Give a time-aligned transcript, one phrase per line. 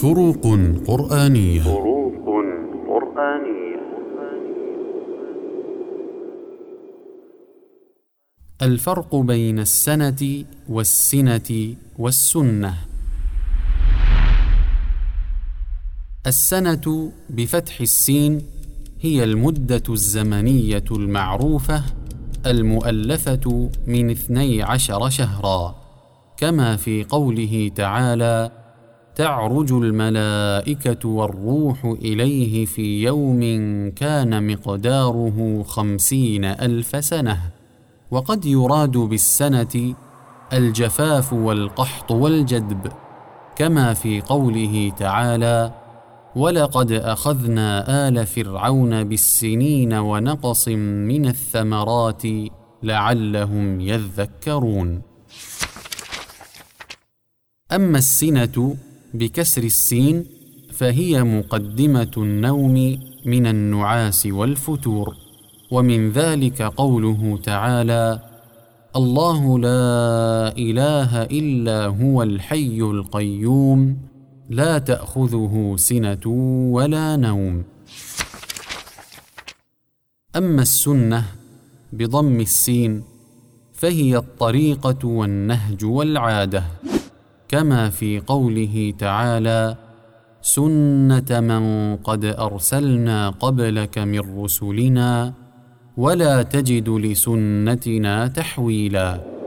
[0.00, 0.46] فروق
[0.86, 1.62] قرآنية.
[1.62, 2.14] فروق
[2.88, 3.78] قرآنية.
[8.62, 12.74] الفرق بين السنة والسنة والسنة.
[16.26, 18.42] السنة بفتح السين
[19.00, 21.82] هي المدة الزمنية المعروفة
[22.46, 25.74] المؤلفة من اثني عشر شهرا
[26.36, 28.67] كما في قوله تعالى
[29.18, 33.40] تعرج الملائكة والروح إليه في يوم
[33.90, 37.40] كان مقداره خمسين ألف سنة.
[38.10, 39.94] وقد يراد بالسنة
[40.52, 42.92] الجفاف والقحط والجدب
[43.56, 45.72] كما في قوله تعالى
[46.36, 50.68] ولقد أخذنا آل فرعون بالسنين ونقص
[51.08, 52.22] من الثمرات
[52.82, 55.02] لعلهم يذكرون
[57.72, 58.76] أما السنة
[59.18, 60.24] بكسر السين
[60.72, 65.14] فهي مقدمة النوم من النعاس والفتور.
[65.70, 68.20] ومن ذلك قوله تعالى
[68.96, 73.96] الله لا إله إلا هو الحي القيوم
[74.50, 76.26] لا تأخذه سنة
[76.72, 77.64] ولا نوم.
[80.36, 81.24] أما السنة
[81.92, 83.02] بضم السين
[83.72, 86.64] فهي الطريقة والنهج والعادة.
[87.48, 89.76] كما في قوله تعالى
[90.42, 95.32] سنه من قد ارسلنا قبلك من رسلنا
[95.96, 99.37] ولا تجد لسنتنا تحويلا